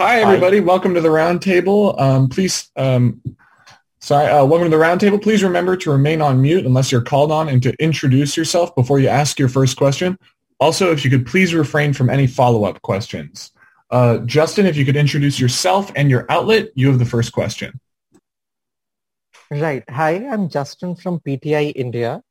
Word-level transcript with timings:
Hi, 0.00 0.22
everybody. 0.22 0.60
Hi. 0.60 0.64
Welcome 0.64 0.94
to 0.94 1.02
the 1.02 1.10
roundtable. 1.10 2.00
Um, 2.00 2.30
please, 2.30 2.70
um, 2.74 3.20
sorry, 3.98 4.28
uh, 4.28 4.46
welcome 4.46 4.70
to 4.70 4.74
the 4.74 4.82
roundtable. 4.82 5.22
Please 5.22 5.42
remember 5.42 5.76
to 5.76 5.90
remain 5.90 6.22
on 6.22 6.40
mute 6.40 6.64
unless 6.64 6.90
you're 6.90 7.02
called 7.02 7.30
on 7.30 7.50
and 7.50 7.62
to 7.64 7.74
introduce 7.78 8.34
yourself 8.34 8.74
before 8.74 8.98
you 8.98 9.08
ask 9.08 9.38
your 9.38 9.50
first 9.50 9.76
question. 9.76 10.18
Also, 10.58 10.90
if 10.90 11.04
you 11.04 11.10
could 11.10 11.26
please 11.26 11.52
refrain 11.52 11.92
from 11.92 12.08
any 12.08 12.26
follow-up 12.26 12.80
questions. 12.80 13.50
Uh, 13.90 14.18
Justin, 14.24 14.64
if 14.64 14.74
you 14.74 14.86
could 14.86 14.96
introduce 14.96 15.38
yourself 15.38 15.92
and 15.94 16.08
your 16.08 16.24
outlet, 16.30 16.68
you 16.74 16.86
have 16.88 16.98
the 16.98 17.04
first 17.04 17.32
question. 17.32 17.78
Right. 19.50 19.84
Hi, 19.90 20.26
I'm 20.26 20.48
Justin 20.48 20.96
from 20.96 21.20
PTI 21.20 21.72
India. 21.76 22.22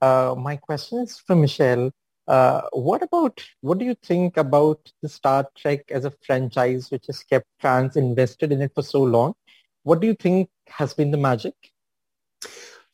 Uh, 0.00 0.34
my 0.38 0.56
question 0.56 1.00
is 1.00 1.18
for 1.18 1.36
Michelle. 1.36 1.90
Uh, 2.28 2.60
what 2.72 3.02
about, 3.02 3.42
what 3.62 3.78
do 3.78 3.86
you 3.86 3.94
think 3.94 4.36
about 4.36 4.92
the 5.00 5.08
Star 5.08 5.48
Trek 5.56 5.90
as 5.90 6.04
a 6.04 6.12
franchise 6.26 6.90
which 6.90 7.06
has 7.06 7.22
kept 7.22 7.46
fans 7.58 7.96
invested 7.96 8.52
in 8.52 8.60
it 8.60 8.72
for 8.74 8.82
so 8.82 9.02
long? 9.02 9.34
What 9.82 10.00
do 10.00 10.06
you 10.06 10.14
think 10.14 10.50
has 10.66 10.92
been 10.92 11.10
the 11.10 11.16
magic? 11.16 11.54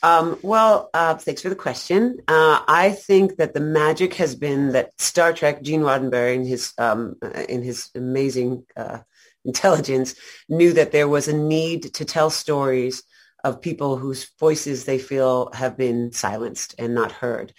Um, 0.04 0.38
well, 0.42 0.90
uh, 0.95 1.14
thanks 1.14 1.42
for 1.42 1.48
the 1.48 1.56
question. 1.56 2.18
Uh, 2.28 2.60
I 2.68 2.90
think 2.90 3.38
that 3.38 3.54
the 3.54 3.60
magic 3.60 4.14
has 4.14 4.36
been 4.36 4.73
that 4.73 4.92
Star 5.00 5.32
Trek, 5.32 5.62
Gene 5.62 5.80
Roddenberry, 5.80 6.34
in 6.34 6.45
his 6.45 6.74
um, 6.78 7.16
in 7.48 7.62
his 7.62 7.90
amazing 7.95 8.66
uh, 8.76 8.98
intelligence, 9.45 10.14
knew 10.48 10.74
that 10.74 10.92
there 10.92 11.09
was 11.09 11.26
a 11.26 11.37
need 11.37 11.95
to 11.95 12.04
tell 12.04 12.28
stories 12.28 13.02
of 13.42 13.62
people 13.62 13.96
whose 13.96 14.30
voices 14.38 14.84
they 14.84 14.98
feel 14.98 15.51
have 15.54 15.76
been 15.76 16.12
silenced 16.12 16.74
and 16.78 16.95
not 16.95 17.10
heard. 17.10 17.52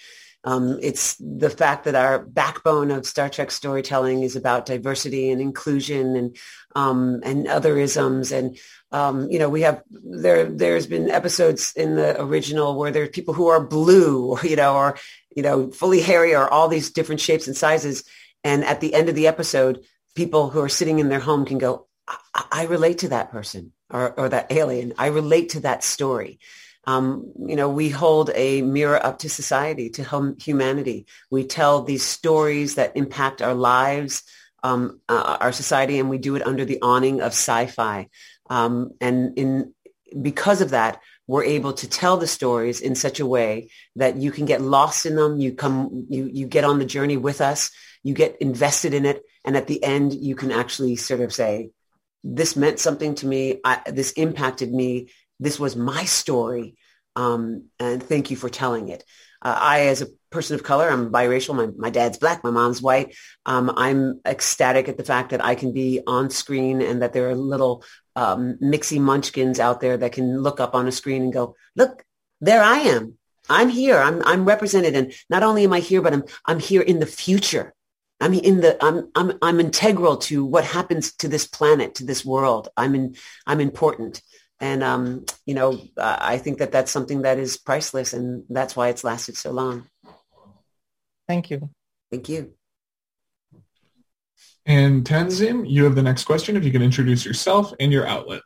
Um, 0.45 0.77
it's 0.81 1.15
the 1.15 1.49
fact 1.49 1.85
that 1.85 1.95
our 1.95 2.19
backbone 2.19 2.91
of 2.91 3.07
Star 3.07 3.29
Trek 3.29 3.49
storytelling 3.49 4.21
is 4.21 4.35
about 4.35 4.67
diversity 4.67 5.31
and 5.31 5.41
inclusion 5.41 6.15
and 6.15 6.37
um, 6.75 7.21
and 7.23 7.47
otherisms. 7.47 8.31
And 8.31 8.57
um, 8.91 9.29
you 9.29 9.39
know 9.39 9.49
we 9.49 9.61
have 9.61 9.81
there 9.89 10.45
there's 10.45 10.85
been 10.85 11.09
episodes 11.09 11.73
in 11.75 11.95
the 11.95 12.21
original 12.21 12.77
where 12.77 12.91
there's 12.91 13.09
people 13.09 13.33
who 13.33 13.47
are 13.47 13.65
blue 13.65 14.37
you 14.43 14.55
know 14.55 14.75
or 14.75 14.97
you 15.35 15.41
know 15.41 15.71
fully 15.71 15.99
hairy 15.99 16.35
or 16.35 16.47
all 16.47 16.67
these 16.67 16.91
different 16.91 17.21
shapes 17.21 17.47
and 17.47 17.57
sizes. 17.57 18.03
And 18.43 18.63
at 18.63 18.79
the 18.79 18.93
end 18.93 19.09
of 19.09 19.15
the 19.15 19.27
episode 19.27 19.83
people 20.15 20.49
who 20.49 20.61
are 20.61 20.69
sitting 20.69 20.99
in 20.99 21.09
their 21.09 21.19
home 21.19 21.45
can 21.45 21.57
go 21.57 21.87
I, 22.07 22.45
I 22.51 22.63
relate 22.65 22.99
to 22.99 23.09
that 23.09 23.31
person 23.31 23.73
or, 23.89 24.17
or 24.19 24.29
that 24.29 24.51
alien. 24.51 24.93
I 24.97 25.07
relate 25.07 25.49
to 25.49 25.61
that 25.61 25.83
story 25.83 26.39
um, 26.87 27.31
you 27.47 27.55
know, 27.55 27.69
we 27.69 27.89
hold 27.89 28.29
a 28.35 28.61
mirror 28.61 29.03
up 29.03 29.19
to 29.19 29.29
society, 29.29 29.89
to 29.91 30.03
hum- 30.03 30.37
humanity. 30.39 31.07
We 31.31 31.45
tell 31.45 31.81
these 31.81 32.03
stories 32.03 32.75
that 32.75 32.95
impact 32.95 33.41
our 33.41 33.55
lives, 33.55 34.23
um, 34.63 34.99
uh, 35.09 35.37
our 35.41 35.51
society, 35.51 35.99
and 35.99 36.09
we 36.09 36.17
do 36.17 36.35
it 36.35 36.45
under 36.45 36.65
the 36.65 36.81
awning 36.81 37.21
of 37.21 37.31
sci-fi. 37.31 38.09
Um, 38.49 38.91
and 39.01 39.37
in 39.37 39.73
because 40.21 40.61
of 40.61 40.69
that, 40.71 41.01
we're 41.27 41.43
able 41.43 41.73
to 41.73 41.89
tell 41.89 42.17
the 42.17 42.27
stories 42.27 42.79
in 42.79 42.93
such 42.93 43.19
a 43.19 43.25
way 43.25 43.69
that 43.95 44.17
you 44.17 44.31
can 44.31 44.45
get 44.45 44.61
lost 44.61 45.07
in 45.07 45.15
them. 45.15 45.39
You 45.39 45.53
come, 45.53 46.05
you 46.09 46.29
you 46.31 46.45
get 46.45 46.63
on 46.63 46.77
the 46.77 46.85
journey 46.85 47.17
with 47.17 47.41
us. 47.41 47.71
You 48.03 48.13
get 48.13 48.37
invested 48.39 48.93
in 48.93 49.05
it, 49.05 49.23
and 49.43 49.57
at 49.57 49.65
the 49.65 49.83
end, 49.83 50.13
you 50.13 50.35
can 50.35 50.51
actually 50.51 50.97
sort 50.97 51.21
of 51.21 51.33
say, 51.33 51.71
"This 52.23 52.55
meant 52.55 52.79
something 52.79 53.15
to 53.15 53.25
me. 53.25 53.59
I, 53.63 53.81
this 53.87 54.11
impacted 54.11 54.71
me 54.71 55.09
this 55.39 55.59
was 55.59 55.75
my 55.75 56.05
story. 56.05 56.75
Um, 57.15 57.65
and 57.79 58.03
thank 58.03 58.31
you 58.31 58.37
for 58.37 58.49
telling 58.49 58.89
it. 58.89 59.03
Uh, 59.41 59.57
I, 59.57 59.79
as 59.87 60.01
a 60.01 60.07
person 60.31 60.55
of 60.55 60.63
color, 60.63 60.89
I'm 60.89 61.11
biracial. 61.11 61.55
My, 61.55 61.67
my 61.77 61.89
dad's 61.89 62.17
black. 62.17 62.43
My 62.43 62.51
mom's 62.51 62.81
white. 62.81 63.15
Um, 63.45 63.71
I'm 63.75 64.19
ecstatic 64.25 64.89
at 64.89 64.97
the 64.97 65.03
fact 65.03 65.29
that 65.29 65.43
I 65.43 65.55
can 65.55 65.71
be 65.71 66.01
on 66.05 66.29
screen 66.29 66.81
and 66.81 67.01
that 67.01 67.13
there 67.13 67.29
are 67.29 67.35
little 67.35 67.83
um, 68.15 68.57
mixy 68.61 68.99
munchkins 68.99 69.59
out 69.59 69.81
there 69.81 69.97
that 69.97 70.13
can 70.13 70.41
look 70.41 70.59
up 70.59 70.75
on 70.75 70.87
a 70.87 70.91
screen 70.91 71.23
and 71.23 71.33
go, 71.33 71.55
look, 71.75 72.03
there 72.41 72.63
I 72.63 72.79
am. 72.79 73.17
I'm 73.49 73.69
here. 73.69 73.99
I'm, 73.99 74.23
I'm 74.23 74.45
represented. 74.45 74.95
And 74.95 75.13
not 75.29 75.43
only 75.43 75.63
am 75.63 75.73
I 75.73 75.79
here, 75.79 76.01
but 76.01 76.13
I'm, 76.13 76.23
I'm 76.45 76.59
here 76.59 76.81
in 76.81 76.99
the 76.99 77.05
future. 77.05 77.73
I'm 78.19 78.33
in 78.33 78.61
the, 78.61 78.83
I'm, 78.83 79.11
I'm, 79.13 79.37
I'm 79.41 79.59
integral 79.59 80.17
to 80.17 80.43
what 80.45 80.63
happens 80.63 81.13
to 81.17 81.27
this 81.27 81.45
planet, 81.45 81.95
to 81.95 82.05
this 82.05 82.25
world. 82.25 82.69
I'm 82.75 82.95
in, 82.95 83.15
I'm 83.45 83.59
important. 83.59 84.21
And, 84.65 84.81
um, 84.83 85.25
you 85.45 85.53
know, 85.53 85.79
I 85.95 86.39
think 86.39 86.57
that 86.57 86.71
that's 86.71 86.91
something 86.91 87.21
that 87.21 87.37
is 87.37 87.55
priceless 87.55 88.13
and 88.13 88.45
that's 88.49 88.75
why 88.75 88.89
it's 88.89 89.03
lasted 89.03 89.37
so 89.37 89.51
long. 89.51 89.87
Thank 91.27 91.51
you. 91.51 91.69
Thank 92.09 92.29
you. 92.29 92.53
And 94.65 95.05
Tanzim, 95.05 95.69
you 95.69 95.83
have 95.83 95.93
the 95.93 96.01
next 96.01 96.23
question. 96.23 96.57
If 96.57 96.65
you 96.65 96.71
can 96.71 96.81
introduce 96.81 97.23
yourself 97.23 97.73
and 97.79 97.91
your 97.91 98.07
outlet. 98.07 98.41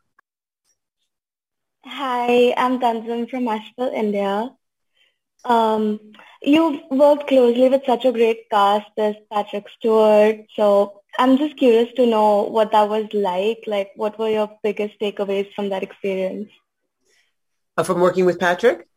Hi, 1.85 2.53
I'm 2.57 2.81
Tanzim 2.81 3.29
from 3.29 3.47
Asheville, 3.47 3.93
India. 3.95 4.51
Um, 5.45 6.11
you've 6.41 6.81
worked 6.91 7.27
closely 7.29 7.69
with 7.69 7.85
such 7.85 8.03
a 8.03 8.11
great 8.11 8.49
cast 8.51 8.91
as 8.97 9.15
Patrick 9.31 9.67
Stewart. 9.77 10.41
So 10.57 10.98
I'm 11.19 11.37
just 11.37 11.57
curious 11.57 11.89
to 11.97 12.05
know 12.05 12.43
what 12.43 12.71
that 12.71 12.87
was 12.87 13.07
like. 13.13 13.65
Like, 13.67 13.91
what 13.97 14.17
were 14.17 14.29
your 14.29 14.49
biggest 14.63 14.97
takeaways 15.01 15.53
from 15.53 15.67
that 15.69 15.83
experience? 15.83 16.49
Uh, 17.75 17.83
from 17.83 17.99
working 17.99 18.25
with 18.25 18.39
Patrick? 18.39 18.87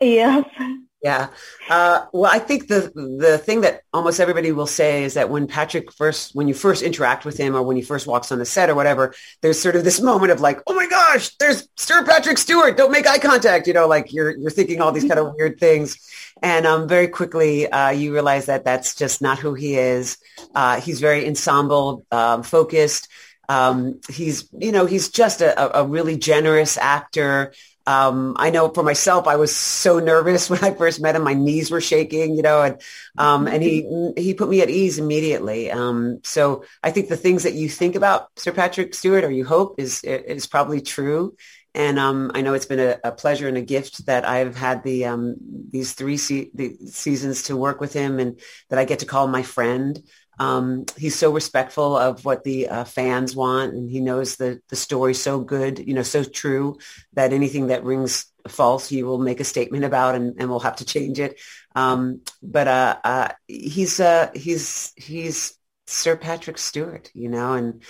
Yes. 0.00 0.44
Yeah. 1.02 1.28
Uh, 1.70 2.04
well, 2.12 2.30
I 2.30 2.38
think 2.38 2.68
the 2.68 2.92
the 2.94 3.38
thing 3.38 3.62
that 3.62 3.82
almost 3.92 4.20
everybody 4.20 4.52
will 4.52 4.66
say 4.66 5.02
is 5.02 5.14
that 5.14 5.30
when 5.30 5.46
Patrick 5.46 5.90
first, 5.92 6.34
when 6.34 6.46
you 6.46 6.52
first 6.52 6.82
interact 6.82 7.24
with 7.24 7.38
him 7.38 7.56
or 7.56 7.62
when 7.62 7.76
he 7.76 7.82
first 7.82 8.06
walks 8.06 8.30
on 8.30 8.38
the 8.38 8.44
set 8.44 8.68
or 8.68 8.74
whatever, 8.74 9.14
there's 9.40 9.58
sort 9.58 9.76
of 9.76 9.84
this 9.84 10.00
moment 10.00 10.30
of 10.30 10.42
like, 10.42 10.60
oh 10.66 10.74
my 10.74 10.86
gosh, 10.86 11.34
there's 11.36 11.66
Sir 11.76 12.04
Patrick 12.04 12.36
Stewart. 12.36 12.76
Don't 12.76 12.92
make 12.92 13.06
eye 13.06 13.18
contact. 13.18 13.66
You 13.66 13.72
know, 13.72 13.88
like 13.88 14.12
you're 14.12 14.36
you're 14.36 14.50
thinking 14.50 14.82
all 14.82 14.92
these 14.92 15.06
kind 15.08 15.18
of 15.18 15.32
weird 15.38 15.58
things, 15.58 15.96
and 16.42 16.66
um, 16.66 16.86
very 16.86 17.08
quickly 17.08 17.66
uh, 17.70 17.90
you 17.90 18.12
realize 18.12 18.46
that 18.46 18.64
that's 18.64 18.94
just 18.94 19.22
not 19.22 19.38
who 19.38 19.54
he 19.54 19.76
is. 19.78 20.18
Uh, 20.54 20.82
he's 20.82 21.00
very 21.00 21.26
ensemble 21.26 22.04
um, 22.10 22.42
focused. 22.42 23.08
Um, 23.48 24.00
he's, 24.08 24.48
you 24.56 24.70
know, 24.70 24.86
he's 24.86 25.08
just 25.08 25.40
a, 25.40 25.80
a 25.80 25.84
really 25.84 26.16
generous 26.16 26.78
actor. 26.78 27.52
Um, 27.90 28.36
I 28.38 28.50
know 28.50 28.68
for 28.68 28.84
myself, 28.84 29.26
I 29.26 29.34
was 29.34 29.54
so 29.54 29.98
nervous 29.98 30.48
when 30.50 30.62
I 30.62 30.70
first 30.72 31.00
met 31.00 31.16
him. 31.16 31.22
My 31.22 31.34
knees 31.34 31.70
were 31.70 31.80
shaking, 31.80 32.36
you 32.36 32.42
know, 32.42 32.62
and 32.62 32.80
um, 33.18 33.48
and 33.48 33.62
he 33.62 34.12
he 34.16 34.34
put 34.34 34.48
me 34.48 34.60
at 34.60 34.70
ease 34.70 34.98
immediately. 34.98 35.70
Um, 35.70 36.20
so 36.22 36.64
I 36.82 36.92
think 36.92 37.08
the 37.08 37.16
things 37.16 37.42
that 37.42 37.54
you 37.54 37.68
think 37.68 37.96
about 37.96 38.28
Sir 38.36 38.52
Patrick 38.52 38.94
Stewart 38.94 39.24
or 39.24 39.30
you 39.30 39.44
hope 39.44 39.80
is 39.80 40.04
is 40.04 40.46
probably 40.46 40.80
true. 40.80 41.36
And 41.72 42.00
um, 42.00 42.32
I 42.34 42.40
know 42.40 42.54
it's 42.54 42.66
been 42.66 42.80
a, 42.80 42.98
a, 43.04 43.12
pleasure 43.12 43.46
and 43.46 43.56
a 43.56 43.62
gift 43.62 44.06
that 44.06 44.26
I've 44.26 44.56
had 44.56 44.82
the 44.82 45.04
um, 45.06 45.36
these 45.70 45.92
three 45.92 46.16
se- 46.16 46.50
the 46.52 46.76
seasons 46.86 47.44
to 47.44 47.56
work 47.56 47.80
with 47.80 47.92
him, 47.92 48.18
and 48.18 48.40
that 48.70 48.78
I 48.78 48.84
get 48.84 49.00
to 49.00 49.06
call 49.06 49.28
my 49.28 49.42
friend. 49.42 50.00
Um, 50.40 50.86
he's 50.96 51.16
so 51.16 51.30
respectful 51.30 51.94
of 51.98 52.24
what 52.24 52.44
the 52.44 52.68
uh, 52.68 52.84
fans 52.84 53.36
want, 53.36 53.74
and 53.74 53.90
he 53.90 54.00
knows 54.00 54.36
the 54.36 54.62
the 54.70 54.76
story 54.76 55.12
so 55.12 55.38
good, 55.38 55.78
you 55.78 55.92
know, 55.92 56.02
so 56.02 56.24
true 56.24 56.78
that 57.12 57.34
anything 57.34 57.66
that 57.66 57.84
rings 57.84 58.24
false, 58.48 58.88
he 58.88 59.02
will 59.02 59.18
make 59.18 59.38
a 59.40 59.44
statement 59.44 59.84
about, 59.84 60.14
and, 60.14 60.40
and 60.40 60.48
we'll 60.48 60.60
have 60.60 60.76
to 60.76 60.86
change 60.86 61.20
it. 61.20 61.38
Um, 61.74 62.22
but 62.42 62.66
uh, 62.68 62.96
uh, 63.04 63.28
he's 63.46 64.00
uh, 64.00 64.30
he's 64.34 64.94
he's 64.96 65.58
Sir 65.86 66.16
Patrick 66.16 66.56
Stewart, 66.56 67.10
you 67.12 67.28
know, 67.28 67.52
and 67.52 67.82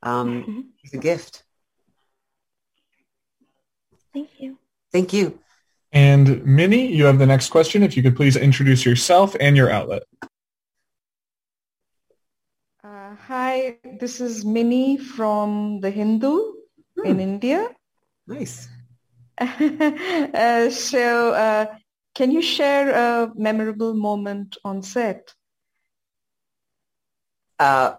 um, 0.00 0.42
mm-hmm. 0.42 0.60
he's 0.76 0.94
a 0.94 0.98
gift. 0.98 1.42
Thank 4.14 4.30
you. 4.38 4.58
Thank 4.92 5.12
you. 5.12 5.40
And 5.90 6.44
Minnie, 6.46 6.94
you 6.94 7.06
have 7.06 7.18
the 7.18 7.26
next 7.26 7.50
question. 7.50 7.82
If 7.82 7.96
you 7.96 8.02
could 8.04 8.14
please 8.14 8.36
introduce 8.36 8.86
yourself 8.86 9.34
and 9.40 9.56
your 9.56 9.70
outlet. 9.70 10.04
Uh, 13.16 13.22
hi, 13.28 13.76
this 14.00 14.20
is 14.20 14.44
Minnie 14.44 14.96
from 14.98 15.80
The 15.80 15.90
Hindu 15.90 16.52
hmm. 16.96 17.06
in 17.06 17.20
India. 17.20 17.68
Nice. 18.26 18.68
uh, 19.38 20.70
so, 20.70 21.32
uh, 21.32 21.66
can 22.14 22.30
you 22.30 22.42
share 22.42 22.90
a 22.90 23.32
memorable 23.34 23.94
moment 23.94 24.56
on 24.64 24.82
set? 24.82 25.32
Uh, 27.58 27.94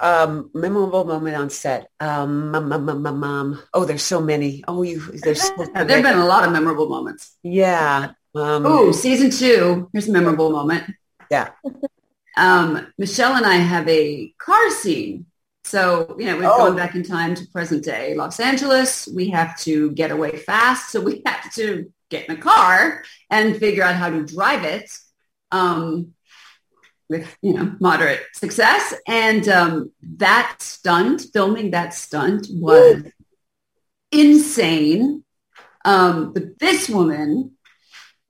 um, 0.00 0.50
memorable 0.54 1.04
moment 1.04 1.36
on 1.36 1.50
set. 1.50 1.88
Um, 2.00 2.50
mom, 2.50 2.68
mom, 2.68 3.02
mom, 3.02 3.20
mom. 3.20 3.62
Oh, 3.74 3.84
there's 3.84 4.02
so 4.02 4.20
many. 4.20 4.64
Oh, 4.66 4.82
you. 4.82 5.00
There's. 5.22 5.42
So 5.42 5.66
there've 5.74 6.02
been 6.02 6.18
a 6.18 6.26
lot 6.26 6.44
of 6.44 6.52
memorable 6.52 6.88
moments. 6.88 7.36
Yeah. 7.42 8.12
Um, 8.34 8.66
oh, 8.66 8.92
season 8.92 9.30
two. 9.30 9.88
Here's 9.92 10.08
a 10.08 10.12
memorable 10.12 10.50
moment. 10.50 10.94
Yeah. 11.30 11.50
Um, 12.36 12.92
Michelle 12.98 13.34
and 13.34 13.46
I 13.46 13.56
have 13.56 13.88
a 13.88 14.32
car 14.38 14.70
scene. 14.70 15.26
So, 15.64 16.16
you 16.18 16.26
know, 16.26 16.36
we've 16.36 16.46
oh. 16.46 16.58
gone 16.58 16.76
back 16.76 16.94
in 16.94 17.02
time 17.02 17.34
to 17.34 17.46
present 17.52 17.84
day 17.84 18.14
Los 18.14 18.40
Angeles. 18.40 19.08
We 19.14 19.30
have 19.30 19.58
to 19.60 19.92
get 19.92 20.10
away 20.10 20.36
fast. 20.36 20.90
So 20.90 21.00
we 21.00 21.22
have 21.26 21.52
to 21.54 21.92
get 22.10 22.28
in 22.28 22.36
a 22.36 22.40
car 22.40 23.04
and 23.30 23.56
figure 23.56 23.84
out 23.84 23.94
how 23.94 24.10
to 24.10 24.24
drive 24.24 24.64
it. 24.64 24.90
Um, 25.50 26.14
with 27.12 27.36
you 27.42 27.52
know 27.52 27.76
moderate 27.78 28.22
success. 28.34 28.94
And 29.06 29.46
um, 29.48 29.92
that 30.16 30.56
stunt, 30.60 31.26
filming 31.32 31.70
that 31.72 31.94
stunt, 31.94 32.46
was 32.50 33.04
insane. 34.10 35.22
Um, 35.84 36.32
but 36.32 36.58
this 36.58 36.88
woman 36.88 37.52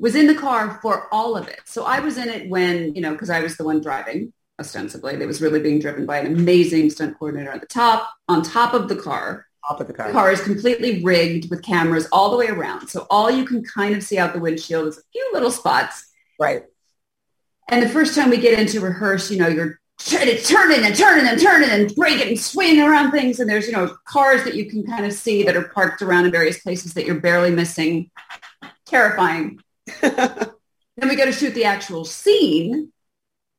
was 0.02 0.16
in 0.16 0.26
the 0.26 0.34
car 0.34 0.80
for 0.82 1.06
all 1.12 1.36
of 1.36 1.48
it. 1.48 1.60
So 1.64 1.84
I 1.84 2.00
was 2.00 2.18
in 2.18 2.28
it 2.28 2.50
when 2.50 2.94
you 2.94 3.00
know 3.00 3.12
because 3.12 3.30
I 3.30 3.40
was 3.40 3.56
the 3.56 3.64
one 3.64 3.80
driving 3.80 4.32
ostensibly. 4.58 5.14
It 5.14 5.26
was 5.26 5.40
really 5.40 5.60
being 5.60 5.78
driven 5.78 6.04
by 6.04 6.18
an 6.18 6.26
amazing 6.26 6.90
stunt 6.90 7.18
coordinator 7.18 7.50
at 7.50 7.60
the 7.60 7.66
top, 7.66 8.10
on 8.28 8.42
top 8.42 8.74
of 8.74 8.88
the 8.88 8.96
car. 8.96 9.46
Top 9.66 9.80
of 9.80 9.86
the 9.86 9.92
car. 9.92 10.08
The 10.08 10.12
car 10.12 10.32
is 10.32 10.42
completely 10.42 11.02
rigged 11.02 11.50
with 11.50 11.62
cameras 11.62 12.08
all 12.12 12.30
the 12.30 12.36
way 12.36 12.48
around. 12.48 12.88
So 12.88 13.06
all 13.10 13.30
you 13.30 13.44
can 13.44 13.64
kind 13.64 13.94
of 13.94 14.02
see 14.02 14.18
out 14.18 14.32
the 14.32 14.40
windshield 14.40 14.88
is 14.88 14.98
a 14.98 15.02
few 15.12 15.30
little 15.32 15.50
spots. 15.50 16.10
Right. 16.38 16.64
And 17.68 17.82
the 17.82 17.88
first 17.88 18.14
time 18.14 18.30
we 18.30 18.38
get 18.38 18.58
into 18.58 18.80
rehearse, 18.80 19.30
you 19.30 19.38
know, 19.38 19.48
you're 19.48 19.80
turning 19.98 20.84
and 20.84 20.96
turning 20.96 21.26
and 21.26 21.40
turning 21.40 21.70
and 21.70 21.94
breaking 21.94 22.28
and 22.28 22.40
swinging 22.40 22.82
around 22.82 23.12
things. 23.12 23.38
And 23.38 23.48
there's, 23.48 23.66
you 23.66 23.72
know, 23.72 23.96
cars 24.04 24.42
that 24.44 24.56
you 24.56 24.68
can 24.68 24.84
kind 24.84 25.06
of 25.06 25.12
see 25.12 25.44
that 25.44 25.56
are 25.56 25.68
parked 25.68 26.02
around 26.02 26.26
in 26.26 26.32
various 26.32 26.60
places 26.60 26.94
that 26.94 27.06
you're 27.06 27.20
barely 27.20 27.52
missing. 27.52 28.10
Terrifying. 28.84 29.60
then 30.00 31.08
we 31.08 31.16
go 31.16 31.24
to 31.24 31.32
shoot 31.32 31.54
the 31.54 31.64
actual 31.64 32.04
scene. 32.04 32.92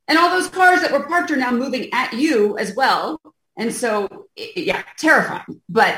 And 0.07 0.17
all 0.17 0.29
those 0.29 0.49
cars 0.49 0.81
that 0.81 0.91
were 0.91 1.05
parked 1.07 1.31
are 1.31 1.37
now 1.37 1.51
moving 1.51 1.89
at 1.93 2.13
you 2.13 2.57
as 2.57 2.75
well. 2.75 3.21
And 3.57 3.73
so, 3.73 4.27
yeah, 4.35 4.83
terrifying. 4.97 5.61
But 5.69 5.97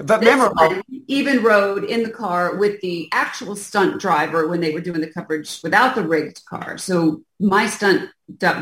but 0.00 0.22
memorable. 0.22 0.82
Even 1.06 1.42
rode 1.42 1.84
in 1.84 2.02
the 2.02 2.10
car 2.10 2.56
with 2.56 2.80
the 2.80 3.08
actual 3.12 3.54
stunt 3.54 4.00
driver 4.00 4.48
when 4.48 4.60
they 4.60 4.72
were 4.72 4.80
doing 4.80 5.00
the 5.00 5.12
coverage 5.12 5.60
without 5.62 5.94
the 5.94 6.02
rigged 6.02 6.44
car. 6.46 6.78
So 6.78 7.22
my 7.38 7.68
stunt 7.68 8.10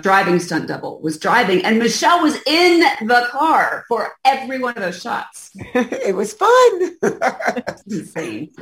driving 0.02 0.38
stunt 0.38 0.68
double 0.68 1.00
was 1.00 1.18
driving, 1.18 1.64
and 1.64 1.78
Michelle 1.78 2.22
was 2.22 2.36
in 2.46 2.80
the 3.06 3.28
car 3.30 3.84
for 3.88 4.12
every 4.24 4.58
one 4.58 4.76
of 4.76 4.82
those 4.82 5.00
shots. 5.00 5.50
it 5.54 6.14
was 6.14 6.34
fun. 6.34 6.96
insane. 7.90 8.52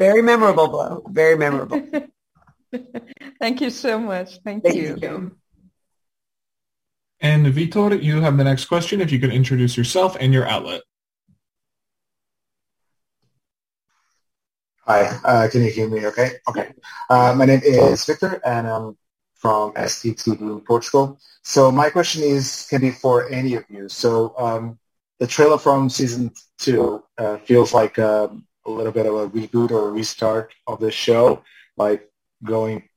Very 0.00 0.22
memorable, 0.22 0.66
blow. 0.66 1.02
Very 1.10 1.36
memorable. 1.36 1.78
Thank 3.38 3.60
you 3.60 3.68
so 3.68 3.98
much. 3.98 4.38
Thank, 4.42 4.64
Thank 4.64 4.76
you. 4.76 4.96
you. 4.98 5.36
And 7.20 7.44
Vitor, 7.44 8.02
you 8.02 8.22
have 8.22 8.38
the 8.38 8.44
next 8.44 8.64
question. 8.64 9.02
If 9.02 9.12
you 9.12 9.20
could 9.20 9.30
introduce 9.30 9.76
yourself 9.76 10.16
and 10.18 10.32
your 10.32 10.48
outlet. 10.48 10.80
Hi, 14.86 15.02
uh, 15.22 15.48
can 15.48 15.64
you 15.64 15.70
hear 15.70 15.90
me 15.90 16.06
okay? 16.06 16.30
Okay. 16.48 16.72
Uh, 17.10 17.34
my 17.36 17.44
name 17.44 17.60
is 17.62 18.02
Victor 18.06 18.40
and 18.42 18.66
I'm 18.66 18.96
from 19.34 19.72
STTV 19.74 20.40
in 20.40 20.60
Portugal. 20.62 21.20
So 21.42 21.70
my 21.70 21.90
question 21.90 22.22
is, 22.22 22.66
can 22.70 22.80
be 22.80 22.90
for 22.90 23.28
any 23.28 23.54
of 23.54 23.64
you. 23.68 23.90
So 23.90 24.34
um, 24.38 24.78
the 25.18 25.26
trailer 25.26 25.58
from 25.58 25.90
season 25.90 26.32
two 26.56 27.04
uh, 27.18 27.36
feels 27.36 27.74
like 27.74 27.98
um, 27.98 28.46
a 28.66 28.70
little 28.70 28.92
bit 28.92 29.06
of 29.06 29.14
a 29.14 29.28
reboot 29.28 29.70
or 29.70 29.88
a 29.88 29.92
restart 29.92 30.52
of 30.66 30.80
the 30.80 30.90
show, 30.90 31.42
like 31.76 32.10
going 32.44 32.88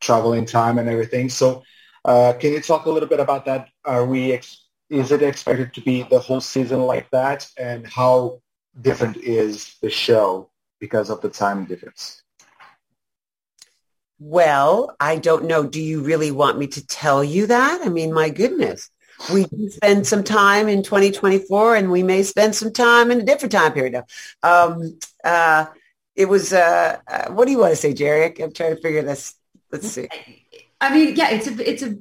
traveling 0.00 0.44
time 0.44 0.78
and 0.78 0.88
everything. 0.88 1.28
So 1.28 1.62
uh, 2.04 2.34
can 2.38 2.52
you 2.52 2.60
talk 2.60 2.86
a 2.86 2.90
little 2.90 3.08
bit 3.08 3.20
about 3.20 3.44
that? 3.46 3.68
Are 3.84 4.04
we 4.04 4.32
ex- 4.32 4.66
is 4.90 5.12
it 5.12 5.22
expected 5.22 5.72
to 5.74 5.80
be 5.80 6.02
the 6.02 6.18
whole 6.18 6.40
season 6.40 6.82
like 6.82 7.08
that, 7.10 7.48
and 7.56 7.86
how 7.86 8.42
different 8.80 9.16
is 9.16 9.76
the 9.80 9.88
show 9.88 10.50
because 10.80 11.08
of 11.08 11.20
the 11.20 11.30
time 11.30 11.64
difference? 11.64 12.22
Well, 14.18 14.94
I 15.00 15.16
don't 15.16 15.46
know. 15.46 15.64
Do 15.64 15.80
you 15.80 16.02
really 16.02 16.30
want 16.30 16.58
me 16.58 16.66
to 16.68 16.86
tell 16.86 17.24
you 17.24 17.46
that? 17.46 17.80
I 17.84 17.88
mean, 17.88 18.12
my 18.12 18.30
goodness. 18.30 18.90
We 19.32 19.44
can 19.44 19.70
spend 19.70 20.06
some 20.06 20.24
time 20.24 20.68
in 20.68 20.82
2024 20.82 21.76
and 21.76 21.90
we 21.90 22.02
may 22.02 22.22
spend 22.22 22.54
some 22.54 22.72
time 22.72 23.10
in 23.10 23.20
a 23.20 23.24
different 23.24 23.52
time 23.52 23.72
period. 23.72 24.02
Um, 24.42 24.98
uh, 25.24 25.66
it 26.16 26.26
was, 26.26 26.52
uh, 26.52 26.98
uh, 27.06 27.30
what 27.32 27.46
do 27.46 27.52
you 27.52 27.58
want 27.58 27.72
to 27.72 27.76
say, 27.76 27.94
Jeri? 27.94 28.42
I'm 28.42 28.52
trying 28.52 28.74
to 28.74 28.82
figure 28.82 29.02
this. 29.02 29.34
Let's 29.70 29.88
see. 29.88 30.08
I 30.80 30.92
mean, 30.92 31.16
yeah, 31.16 31.30
it's 31.30 31.46
a, 31.46 31.70
it's 31.70 31.82
a, 31.82 31.96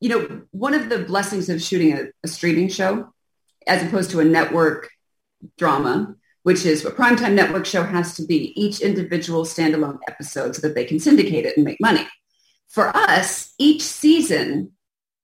you 0.00 0.08
know, 0.08 0.42
one 0.50 0.74
of 0.74 0.88
the 0.88 1.00
blessings 1.00 1.48
of 1.48 1.62
shooting 1.62 1.92
a, 1.94 2.06
a 2.22 2.28
streaming 2.28 2.68
show 2.68 3.12
as 3.66 3.82
opposed 3.82 4.10
to 4.12 4.20
a 4.20 4.24
network 4.24 4.90
drama, 5.56 6.14
which 6.42 6.64
is 6.64 6.84
what 6.84 6.96
primetime 6.96 7.34
network 7.34 7.66
show 7.66 7.82
has 7.82 8.14
to 8.16 8.26
be, 8.26 8.52
each 8.60 8.80
individual 8.80 9.44
standalone 9.44 9.98
episode 10.08 10.54
so 10.54 10.62
that 10.62 10.74
they 10.74 10.84
can 10.84 11.00
syndicate 11.00 11.46
it 11.46 11.56
and 11.56 11.64
make 11.64 11.80
money. 11.80 12.06
For 12.68 12.94
us, 12.94 13.54
each 13.58 13.82
season 13.82 14.72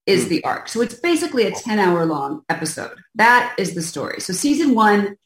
is 0.05 0.27
the 0.27 0.43
arc. 0.43 0.69
So 0.69 0.81
it's 0.81 0.95
basically 0.95 1.45
a 1.45 1.51
10 1.51 1.79
hour 1.79 2.05
long 2.05 2.41
episode. 2.49 2.97
That 3.15 3.55
is 3.57 3.73
the 3.73 3.81
story. 3.81 4.19
So 4.21 4.33
season 4.33 4.75
one 4.75 5.17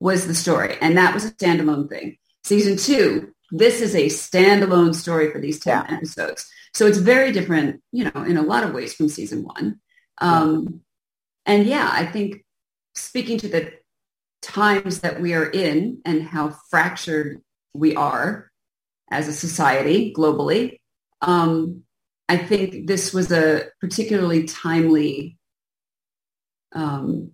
was 0.00 0.26
the 0.26 0.34
story 0.34 0.76
and 0.80 0.96
that 0.96 1.14
was 1.14 1.24
a 1.24 1.30
standalone 1.32 1.88
thing. 1.88 2.18
Season 2.42 2.76
two, 2.76 3.32
this 3.50 3.80
is 3.80 3.94
a 3.94 4.06
standalone 4.06 4.94
story 4.94 5.30
for 5.30 5.40
these 5.40 5.60
10 5.60 5.72
Yeah. 5.88 5.96
episodes. 5.96 6.46
So 6.74 6.86
it's 6.86 6.98
very 6.98 7.30
different, 7.30 7.82
you 7.92 8.04
know, 8.04 8.24
in 8.24 8.36
a 8.36 8.42
lot 8.42 8.64
of 8.64 8.74
ways 8.74 8.92
from 8.94 9.08
season 9.08 9.44
one. 9.44 9.80
Um, 10.18 10.80
and 11.46 11.66
yeah, 11.66 11.88
I 11.92 12.04
think 12.06 12.44
speaking 12.96 13.38
to 13.38 13.48
the 13.48 13.72
times 14.42 15.00
that 15.00 15.20
we 15.20 15.34
are 15.34 15.48
in 15.48 16.00
and 16.04 16.22
how 16.22 16.56
fractured 16.70 17.40
we 17.72 17.94
are 17.94 18.50
as 19.10 19.28
a 19.28 19.32
society 19.32 20.12
globally, 20.16 20.80
um, 21.22 21.83
I 22.28 22.36
think 22.36 22.86
this 22.86 23.12
was 23.12 23.30
a 23.30 23.66
particularly 23.80 24.44
timely 24.44 25.38
um, 26.74 27.32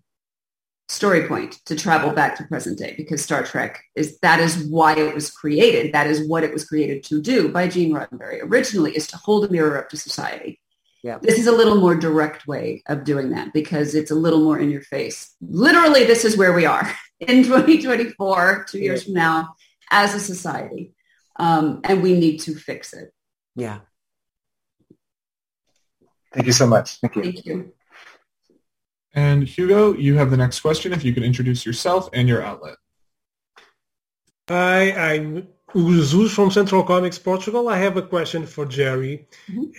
story 0.88 1.28
point 1.28 1.60
to 1.66 1.76
travel 1.76 2.12
back 2.12 2.36
to 2.36 2.44
present 2.44 2.78
day 2.78 2.94
because 2.96 3.22
Star 3.22 3.44
Trek 3.44 3.82
is 3.94 4.18
that 4.20 4.40
is 4.40 4.66
why 4.68 4.96
it 4.96 5.14
was 5.14 5.30
created. 5.30 5.94
That 5.94 6.08
is 6.08 6.28
what 6.28 6.42
it 6.42 6.52
was 6.52 6.64
created 6.64 7.04
to 7.04 7.22
do 7.22 7.48
by 7.48 7.68
Gene 7.68 7.94
Roddenberry 7.94 8.40
originally 8.42 8.96
is 8.96 9.06
to 9.08 9.16
hold 9.16 9.44
a 9.44 9.50
mirror 9.50 9.78
up 9.78 9.88
to 9.90 9.96
society. 9.96 10.60
Yeah. 11.02 11.18
This 11.22 11.38
is 11.38 11.46
a 11.46 11.52
little 11.52 11.76
more 11.76 11.94
direct 11.94 12.46
way 12.46 12.82
of 12.86 13.04
doing 13.04 13.30
that 13.30 13.52
because 13.52 13.94
it's 13.94 14.10
a 14.10 14.16
little 14.16 14.40
more 14.40 14.58
in 14.58 14.70
your 14.70 14.82
face. 14.82 15.34
Literally, 15.40 16.04
this 16.04 16.24
is 16.24 16.36
where 16.36 16.52
we 16.52 16.66
are 16.66 16.92
in 17.20 17.44
2024, 17.44 18.66
two 18.68 18.80
years 18.80 19.04
from 19.04 19.14
now, 19.14 19.54
as 19.90 20.14
a 20.14 20.20
society. 20.20 20.92
Um, 21.36 21.80
and 21.84 22.02
we 22.02 22.18
need 22.18 22.38
to 22.40 22.54
fix 22.54 22.92
it. 22.92 23.12
Yeah. 23.56 23.78
Thank 26.32 26.46
you 26.46 26.52
so 26.52 26.66
much. 26.66 26.98
Thank 27.00 27.16
you. 27.16 27.22
Thank 27.22 27.46
you. 27.46 27.72
And 29.14 29.42
Hugo, 29.42 29.94
you 29.94 30.16
have 30.16 30.30
the 30.30 30.36
next 30.36 30.60
question. 30.60 30.92
If 30.92 31.04
you 31.04 31.12
could 31.12 31.24
introduce 31.24 31.66
yourself 31.66 32.08
and 32.12 32.28
your 32.28 32.42
outlet. 32.42 32.76
Hi, 34.48 34.92
I'm 34.92 35.48
Jesus 35.74 36.32
from 36.32 36.50
Central 36.50 36.82
Comics 36.82 37.18
Portugal. 37.18 37.68
I 37.68 37.78
have 37.78 37.96
a 37.96 38.02
question 38.02 38.46
for 38.46 38.66
Jeri. 38.66 39.26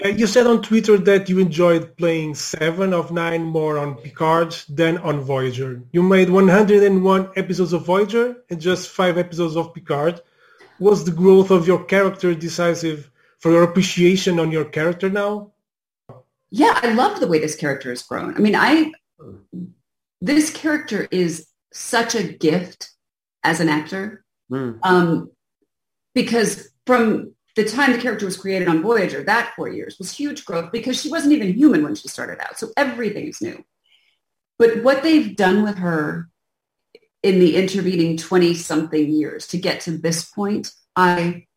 Uh, 0.03 0.09
you 0.09 0.27
said 0.27 0.47
on 0.47 0.61
Twitter 0.61 0.97
that 0.97 1.27
you 1.27 1.39
enjoyed 1.39 1.97
playing 1.97 2.35
seven 2.35 2.93
of 2.93 3.11
nine 3.11 3.43
more 3.43 3.77
on 3.77 3.95
Picard 3.95 4.55
than 4.69 4.97
on 4.99 5.19
Voyager. 5.19 5.83
You 5.91 6.03
made 6.03 6.29
101 6.29 7.29
episodes 7.35 7.73
of 7.73 7.85
Voyager 7.85 8.37
and 8.49 8.61
just 8.61 8.89
five 8.89 9.17
episodes 9.17 9.57
of 9.57 9.73
Picard. 9.73 10.21
Was 10.79 11.03
the 11.03 11.11
growth 11.11 11.51
of 11.51 11.67
your 11.67 11.83
character 11.83 12.33
decisive 12.33 13.11
for 13.39 13.51
your 13.51 13.63
appreciation 13.63 14.39
on 14.39 14.51
your 14.51 14.65
character 14.65 15.09
now? 15.09 15.50
Yeah, 16.51 16.79
I 16.83 16.93
love 16.93 17.19
the 17.19 17.27
way 17.27 17.39
this 17.39 17.55
character 17.55 17.89
has 17.89 18.03
grown. 18.03 18.35
I 18.35 18.39
mean, 18.39 18.55
I 18.55 18.91
this 20.21 20.51
character 20.51 21.07
is 21.09 21.47
such 21.73 22.13
a 22.15 22.23
gift 22.23 22.91
as 23.43 23.59
an 23.59 23.69
actor 23.69 24.23
Mm. 24.51 24.79
um, 24.83 25.31
because 26.13 26.69
from 26.85 27.33
the 27.55 27.63
time 27.63 27.93
the 27.93 28.01
character 28.01 28.25
was 28.25 28.35
created 28.35 28.67
on 28.67 28.81
Voyager, 28.81 29.23
that 29.23 29.53
four 29.55 29.69
years 29.69 29.97
was 29.97 30.11
huge 30.11 30.43
growth 30.43 30.73
because 30.73 31.01
she 31.01 31.09
wasn't 31.09 31.31
even 31.33 31.53
human 31.53 31.83
when 31.83 31.95
she 31.95 32.09
started 32.09 32.37
out. 32.41 32.59
So 32.59 32.69
everything's 32.75 33.41
new. 33.41 33.63
But 34.59 34.83
what 34.83 35.03
they've 35.03 35.35
done 35.35 35.63
with 35.63 35.77
her 35.77 36.29
in 37.23 37.39
the 37.39 37.55
intervening 37.55 38.17
20 38.17 38.53
something 38.55 39.09
years 39.09 39.47
to 39.47 39.57
get 39.57 39.81
to 39.81 39.97
this 39.97 40.25
point, 40.25 40.71
I 40.95 41.47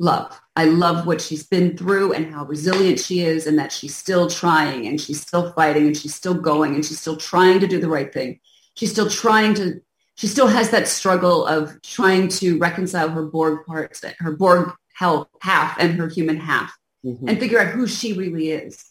love. 0.00 0.38
I 0.56 0.64
love 0.64 1.06
what 1.06 1.20
she's 1.20 1.46
been 1.46 1.76
through 1.76 2.12
and 2.12 2.32
how 2.32 2.44
resilient 2.44 3.00
she 3.00 3.20
is 3.20 3.46
and 3.46 3.58
that 3.58 3.72
she's 3.72 3.96
still 3.96 4.28
trying 4.28 4.86
and 4.86 5.00
she's 5.00 5.20
still 5.20 5.52
fighting 5.52 5.86
and 5.86 5.96
she's 5.96 6.14
still 6.14 6.34
going 6.34 6.74
and 6.74 6.84
she's 6.84 7.00
still 7.00 7.16
trying 7.16 7.60
to 7.60 7.66
do 7.66 7.80
the 7.80 7.88
right 7.88 8.12
thing. 8.12 8.40
She's 8.74 8.90
still 8.90 9.08
trying 9.08 9.54
to, 9.54 9.80
she 10.16 10.26
still 10.26 10.48
has 10.48 10.70
that 10.70 10.88
struggle 10.88 11.46
of 11.46 11.80
trying 11.82 12.28
to 12.28 12.58
reconcile 12.58 13.08
her 13.08 13.24
Borg 13.24 13.66
parts, 13.66 14.04
her 14.18 14.36
Borg 14.36 14.72
health 14.94 15.28
half 15.40 15.76
and 15.78 15.94
her 15.94 16.08
human 16.08 16.36
half 16.36 16.72
Mhm. 17.04 17.28
and 17.28 17.38
figure 17.38 17.60
out 17.60 17.68
who 17.74 17.86
she 17.86 18.14
really 18.14 18.50
is 18.50 18.82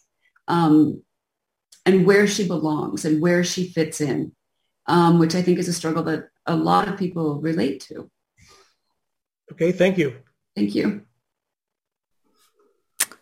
um, 0.48 1.02
and 1.86 2.06
where 2.06 2.28
she 2.28 2.48
belongs 2.48 3.06
and 3.06 3.22
where 3.22 3.44
she 3.44 3.68
fits 3.68 4.00
in, 4.02 4.34
um, 4.86 5.18
which 5.18 5.34
I 5.34 5.42
think 5.42 5.58
is 5.58 5.68
a 5.68 5.74
struggle 5.74 6.04
that 6.04 6.30
a 6.46 6.56
lot 6.56 6.88
of 6.88 7.00
people 7.00 7.42
relate 7.42 7.82
to. 7.88 8.12
Okay, 9.52 9.72
thank 9.72 9.98
you. 9.98 10.16
Thank 10.56 10.76
you. 10.76 11.06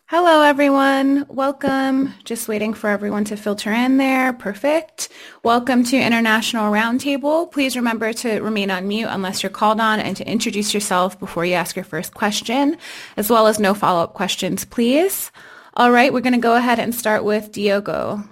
Hello, 0.06 0.42
everyone. 0.42 1.24
Welcome. 1.30 2.12
Just 2.24 2.46
waiting 2.46 2.74
for 2.74 2.90
everyone 2.90 3.24
to 3.24 3.36
filter 3.38 3.72
in 3.72 3.96
there. 3.96 4.34
Perfect. 4.34 5.08
Welcome 5.42 5.84
to 5.84 5.96
International 5.96 6.70
Roundtable. 6.70 7.50
Please 7.50 7.76
remember 7.76 8.12
to 8.12 8.40
remain 8.40 8.70
on 8.70 8.86
mute 8.86 9.08
unless 9.08 9.42
you're 9.42 9.48
called 9.48 9.80
on 9.80 10.00
and 10.00 10.14
to 10.18 10.30
introduce 10.30 10.74
yourself 10.74 11.18
before 11.18 11.46
you 11.46 11.54
ask 11.54 11.74
your 11.74 11.86
first 11.86 12.12
question, 12.12 12.76
as 13.16 13.30
well 13.30 13.46
as 13.46 13.58
no 13.58 13.72
follow-up 13.72 14.12
questions, 14.12 14.66
please. 14.66 15.32
All 15.72 15.90
right, 15.90 16.12
we're 16.12 16.20
going 16.20 16.34
to 16.34 16.38
go 16.38 16.56
ahead 16.56 16.78
and 16.78 16.94
start 16.94 17.24
with 17.24 17.50
Diogo. 17.50 18.22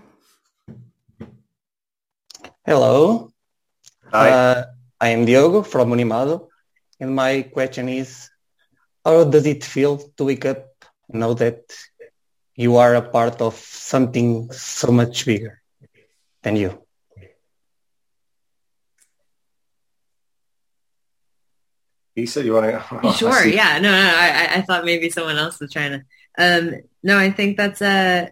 Hello. 2.67 3.33
Hi. 4.13 4.29
Uh, 4.29 4.65
I 5.01 5.09
am 5.09 5.25
Diogo 5.25 5.63
from 5.63 5.89
Unimado, 5.93 6.49
and 7.01 7.17
my 7.17 7.41
question 7.41 7.89
is, 7.89 8.29
how 9.05 9.25
does 9.25 9.47
it 9.47 9.65
feel 9.65 9.99
to 10.17 10.25
wake 10.25 10.45
up 10.45 10.67
know 11.13 11.35
that 11.35 11.63
you 12.55 12.77
are 12.77 12.95
a 12.95 13.03
part 13.03 13.41
of 13.41 13.55
something 13.55 14.51
so 14.53 14.93
much 14.93 15.25
bigger 15.25 15.61
than 16.43 16.57
you. 16.57 16.83
Lisa, 22.17 22.45
you 22.45 22.53
want 22.53 22.67
to? 22.67 23.01
Oh, 23.03 23.13
sure. 23.13 23.47
Yeah. 23.47 23.79
No, 23.79 23.91
no. 23.91 24.15
I, 24.15 24.57
I 24.57 24.61
thought 24.63 24.85
maybe 24.85 25.11
someone 25.11 25.39
else 25.39 25.61
was 25.61 25.73
trying 25.73 25.93
to. 25.93 26.05
Um, 26.39 26.83
no, 27.03 27.17
I 27.17 27.31
think 27.31 27.57
that's 27.57 27.81
a. 27.81 28.31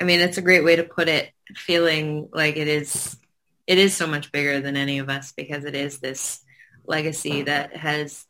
I 0.00 0.04
mean, 0.04 0.20
it's 0.20 0.38
a 0.38 0.42
great 0.42 0.64
way 0.64 0.76
to 0.76 0.84
put 0.84 1.08
it. 1.08 1.30
Feeling 1.56 2.28
like 2.32 2.56
it 2.56 2.68
is, 2.68 3.16
it 3.66 3.78
is 3.78 3.96
so 3.96 4.06
much 4.06 4.30
bigger 4.30 4.60
than 4.60 4.76
any 4.76 5.00
of 5.00 5.08
us 5.08 5.32
because 5.32 5.64
it 5.64 5.74
is 5.74 5.98
this 5.98 6.40
legacy 6.86 7.42
that 7.42 7.76
has 7.76 8.26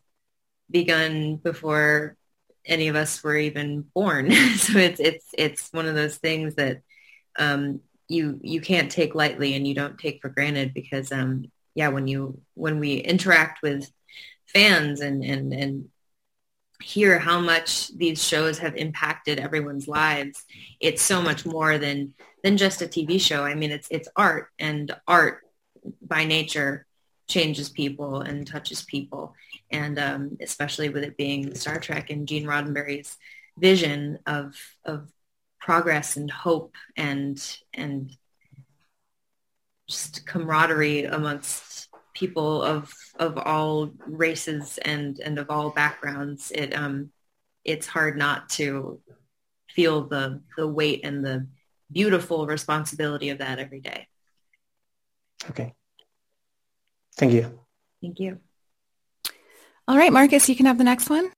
begun 0.71 1.37
before 1.37 2.17
any 2.65 2.89
of 2.89 2.97
us 2.97 3.23
were 3.23 3.37
even 3.37 3.83
born. 3.95 4.31
so 4.57 4.79
it's 4.79 5.01
it's 5.01 5.27
it's 5.37 5.73
one 5.73 5.87
of 5.87 5.95
those 5.95 6.17
things 6.17 6.55
that 6.57 6.83
um, 7.39 7.81
you 8.09 8.41
you 8.43 8.61
can't 8.61 8.91
take 8.91 9.15
lightly 9.15 9.55
and 9.55 9.67
you 9.67 9.75
don't 9.75 9.99
take 9.99 10.21
for 10.21 10.29
granted 10.29 10.75
because 10.75 11.13
um, 11.13 11.51
yeah, 11.75 11.89
when 11.89 12.07
you 12.07 12.41
when 12.55 12.79
we 12.79 12.95
interact 12.95 13.63
with 13.63 13.91
fans 14.47 15.01
and 15.01 15.23
and 15.25 15.53
and 15.53 15.89
hear 16.83 17.19
how 17.19 17.39
much 17.39 17.89
these 17.97 18.25
shows 18.25 18.59
have 18.59 18.75
impacted 18.75 19.39
everyone's 19.39 19.87
lives, 19.87 20.45
it's 20.81 21.03
so 21.03 21.21
much 21.21 21.45
more 21.45 21.79
than 21.79 22.15
than 22.43 22.57
just 22.57 22.83
a 22.83 22.87
TV 22.87 23.21
show. 23.21 23.45
I 23.45 23.55
mean, 23.55 23.71
it's 23.71 23.89
it's 23.91 24.09
art 24.17 24.49
and 24.59 24.95
art 25.07 25.41
by 26.03 26.25
nature 26.25 26.87
changes 27.31 27.69
people 27.69 28.21
and 28.21 28.47
touches 28.47 28.83
people 28.83 29.35
and 29.71 29.99
um, 29.99 30.37
especially 30.43 30.89
with 30.89 31.05
it 31.05 31.17
being 31.17 31.55
Star 31.55 31.79
Trek 31.79 32.11
and 32.11 32.29
Gene 32.29 32.45
Roddenberry's 32.45 33.17
vision 33.57 34.19
of 34.27 34.55
of 34.85 35.09
progress 35.61 36.17
and 36.17 36.31
hope 36.31 36.75
and 36.97 37.41
and 37.73 38.17
just 39.89 40.27
camaraderie 40.27 41.05
amongst 41.05 41.89
people 42.15 42.63
of 42.63 42.93
of 43.19 43.39
all 43.39 43.91
races 44.07 44.79
and 44.79 45.21
and 45.21 45.39
of 45.39 45.51
all 45.51 45.71
backgrounds. 45.71 46.51
It 46.51 46.75
um 46.75 47.11
it's 47.65 47.87
hard 47.87 48.17
not 48.17 48.49
to 48.51 49.01
feel 49.71 50.09
the 50.09 50.43
the 50.57 50.67
weight 50.67 51.01
and 51.05 51.25
the 51.25 51.47
beautiful 51.93 52.47
responsibility 52.47 53.31
of 53.31 53.39
that 53.39 53.59
every 53.59 53.81
day. 53.81 54.07
Okay. 55.49 55.75
Thank 57.21 57.35
you. 57.35 57.53
Thank 58.01 58.19
you. 58.19 58.39
All 59.87 59.99
right, 59.99 60.11
Marcus, 60.11 60.49
you 60.49 60.57
can 60.57 60.65
have 60.65 60.79
the 60.79 60.85
next 60.85 61.11
one. 61.11 61.31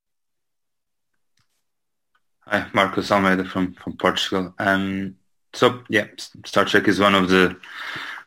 Hi, 2.47 2.67
Marcus 2.73 3.11
Almeida 3.11 3.43
from, 3.43 3.73
from 3.73 3.97
Portugal. 3.97 4.53
Um, 4.59 5.17
so 5.51 5.83
yeah, 5.89 6.07
Star 6.45 6.63
Trek 6.63 6.87
is 6.87 7.01
one 7.01 7.15
of 7.15 7.27
the, 7.27 7.57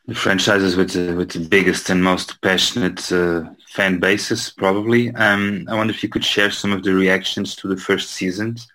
the 0.06 0.14
franchises 0.14 0.76
with 0.76 0.90
the, 0.90 1.14
with 1.14 1.30
the 1.30 1.48
biggest 1.48 1.88
and 1.88 2.04
most 2.04 2.38
passionate 2.42 3.10
uh, 3.10 3.44
fan 3.68 4.00
bases, 4.00 4.50
probably. 4.50 5.14
Um, 5.14 5.66
I 5.70 5.76
wonder 5.76 5.94
if 5.94 6.02
you 6.02 6.10
could 6.10 6.26
share 6.26 6.50
some 6.50 6.72
of 6.72 6.82
the 6.82 6.92
reactions 6.92 7.56
to 7.56 7.68
the 7.68 7.78
first 7.78 8.10
seasons. 8.10 8.68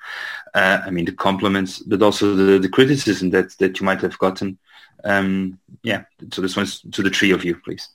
Uh, 0.56 0.82
I 0.84 0.90
mean, 0.90 1.06
the 1.06 1.12
compliments, 1.12 1.78
but 1.78 2.02
also 2.02 2.34
the, 2.34 2.58
the 2.58 2.70
criticism 2.70 3.30
that, 3.30 3.52
that 3.60 3.80
you 3.80 3.86
might 3.86 4.02
have 4.02 4.18
gotten. 4.18 4.58
Um, 5.04 5.60
yeah, 5.84 6.06
so 6.34 6.42
this 6.42 6.56
one's 6.56 6.82
to 6.82 7.04
the 7.04 7.12
three 7.12 7.30
of 7.30 7.46
you, 7.46 7.58
please. 7.64 7.88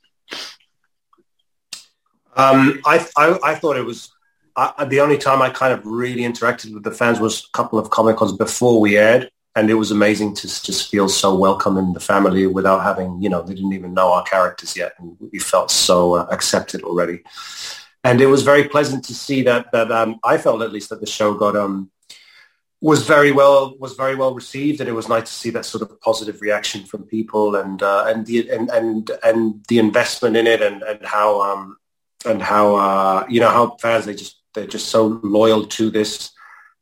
Um, 2.36 2.80
I, 2.84 3.06
I, 3.16 3.38
I 3.42 3.54
thought 3.54 3.76
it 3.76 3.84
was 3.84 4.12
I, 4.56 4.84
the 4.86 5.00
only 5.00 5.18
time 5.18 5.42
I 5.42 5.50
kind 5.50 5.72
of 5.72 5.84
really 5.84 6.22
interacted 6.22 6.72
with 6.72 6.82
the 6.82 6.90
fans 6.90 7.20
was 7.20 7.44
a 7.44 7.56
couple 7.56 7.78
of 7.78 7.90
Comic 7.90 8.16
Cons 8.16 8.32
before 8.32 8.80
we 8.80 8.96
aired, 8.96 9.30
and 9.54 9.68
it 9.70 9.74
was 9.74 9.90
amazing 9.90 10.34
to 10.34 10.46
just 10.46 10.90
feel 10.90 11.08
so 11.08 11.34
welcome 11.34 11.76
in 11.76 11.92
the 11.92 12.00
family 12.00 12.46
without 12.46 12.82
having 12.82 13.20
you 13.22 13.28
know 13.28 13.42
they 13.42 13.54
didn't 13.54 13.74
even 13.74 13.92
know 13.92 14.12
our 14.12 14.22
characters 14.22 14.76
yet, 14.76 14.94
and 14.98 15.16
we 15.32 15.38
felt 15.38 15.70
so 15.70 16.14
uh, 16.14 16.26
accepted 16.30 16.82
already. 16.82 17.22
And 18.02 18.20
it 18.20 18.26
was 18.26 18.42
very 18.44 18.64
pleasant 18.68 19.04
to 19.06 19.14
see 19.14 19.42
that 19.42 19.72
that 19.72 19.92
um, 19.92 20.18
I 20.24 20.38
felt 20.38 20.62
at 20.62 20.72
least 20.72 20.88
that 20.90 21.00
the 21.00 21.06
show 21.06 21.34
got 21.34 21.54
um, 21.54 21.90
was 22.80 23.06
very 23.06 23.32
well 23.32 23.76
was 23.78 23.94
very 23.94 24.14
well 24.14 24.34
received, 24.34 24.80
and 24.80 24.88
it 24.88 24.92
was 24.92 25.08
nice 25.08 25.24
to 25.24 25.32
see 25.32 25.50
that 25.50 25.66
sort 25.66 25.82
of 25.82 26.00
positive 26.00 26.40
reaction 26.40 26.84
from 26.84 27.02
people 27.02 27.56
and 27.56 27.82
uh, 27.82 28.04
and 28.06 28.24
the 28.24 28.48
and, 28.48 28.70
and 28.70 29.10
and 29.22 29.64
the 29.68 29.78
investment 29.78 30.34
in 30.34 30.46
it 30.46 30.62
and 30.62 30.82
and 30.82 31.04
how 31.04 31.42
um, 31.42 31.76
and 32.24 32.40
how 32.40 32.76
uh, 32.76 33.26
you 33.28 33.40
know 33.40 33.50
how 33.50 33.76
fans 33.80 34.06
they 34.06 34.14
just 34.14 34.40
they're 34.54 34.66
just 34.66 34.88
so 34.88 35.20
loyal 35.22 35.66
to 35.66 35.90
this 35.90 36.32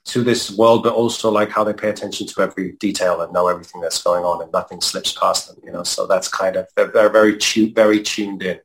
to 0.07 0.23
this 0.23 0.51
world, 0.57 0.83
but 0.83 0.93
also 0.93 1.31
like 1.31 1.51
how 1.51 1.65
they 1.65 1.73
pay 1.73 1.89
attention 1.89 2.27
to 2.27 2.43
every 2.43 2.73
detail 2.73 3.23
and 3.23 3.33
know 3.33 3.49
everything 3.49 3.81
that's 3.81 4.03
going 4.03 4.25
on, 4.25 4.43
and 4.43 4.53
nothing 4.53 4.81
slips 4.81 5.13
past 5.13 5.49
them. 5.49 5.57
You 5.65 5.73
know, 5.73 5.83
so 5.83 6.07
that's 6.07 6.29
kind 6.29 6.57
of 6.57 6.69
they're, 6.77 6.89
they're 6.89 7.11
very 7.11 7.39
very 7.75 8.03
tuned 8.03 8.43
in. 8.43 8.61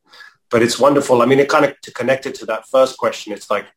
But 0.52 0.64
it's 0.64 0.80
wonderful. 0.80 1.22
I 1.22 1.26
mean, 1.26 1.40
it 1.40 1.50
kind 1.50 1.66
of 1.66 1.80
to 1.82 1.92
connect 1.92 2.26
it 2.26 2.36
to 2.36 2.46
that 2.48 2.68
first 2.68 2.98
question. 2.98 3.34
It's 3.34 3.50
like 3.50 3.68